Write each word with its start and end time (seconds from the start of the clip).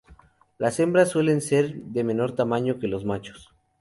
Las 0.57 0.79
hembras 0.79 1.09
suelen 1.09 1.41
ser 1.41 1.75
de 1.75 2.03
menor 2.03 2.31
tamaño 2.33 2.79
que 2.79 2.87
los 2.87 3.05
machos. 3.05 3.51